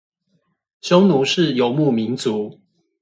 [0.81, 2.59] 匈奴是游牧民族